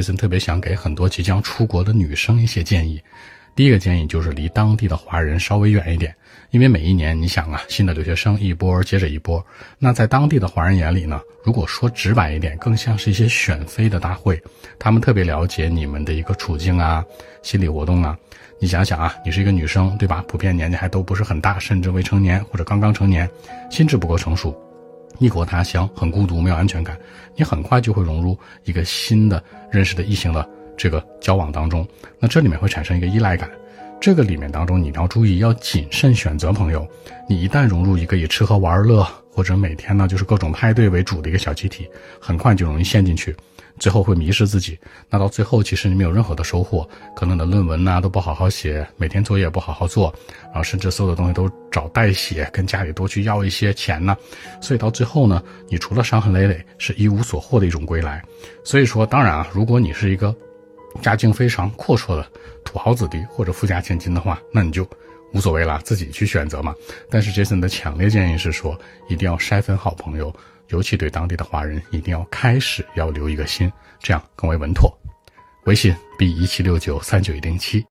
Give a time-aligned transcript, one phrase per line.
[0.00, 2.98] 杰森特别想给很多即将出国的女生一些建议。
[3.54, 6.14] 第一个建议就是离当地的华人稍微远一点，
[6.52, 9.44] 因为每一年你想啊，新的留学生一波接着一波，
[9.78, 14.42] 那在当地的华人眼里呢，如果说直白一点，更像是一些选妃的大会，
[14.78, 17.04] 他们特别了解你们的一个处境啊、
[17.42, 18.16] 心理活动啊。
[18.58, 20.24] 你想想啊，你是一个女生，对吧？
[20.26, 23.28] 普遍年纪还都不是很大，甚至未成年或者刚刚成年，
[23.68, 24.58] 心智不够成熟，
[25.18, 26.98] 异国他乡很孤独，没有安全感，
[27.36, 30.48] 你很快就会融入一个新的认识的异性的。
[30.76, 31.86] 这个交往当中，
[32.18, 33.50] 那这里面会产生一个依赖感，
[34.00, 36.88] 这个里面当中你要注意要谨慎选择朋友。
[37.28, 41.86] 你一旦融入一个以吃喝玩乐或者每天呢就是各种派对为主的一个小集体，
[42.18, 43.36] 很快就容易陷进去，
[43.78, 44.78] 最后会迷失自己。
[45.10, 50.12] 那到最后其实你没有任何的收获，可能你的论文呢都不好好写，每天作业不好好做，
[50.46, 54.16] 然后甚至所有的东西都找代写，跟家里多去要一些钱呢。
[54.62, 58.22] 所以到最后呢，你除了伤痕累累，是一无所获的一种归来。
[58.64, 60.34] 所以说，当然啊，如果你是一个。
[61.02, 62.26] 家境非常阔绰的
[62.64, 64.88] 土豪子弟或者富家千金的话，那你就
[65.32, 66.74] 无所谓了，自己去选择嘛。
[67.08, 68.78] 但是杰森的强烈建议是说，
[69.08, 70.34] 一定要筛分好朋友，
[70.68, 74.92] 尤其对当地的华人，一定要开始要留一个心，这样更为稳妥。
[75.64, 77.84] 微信 b 一七六九三九一零七。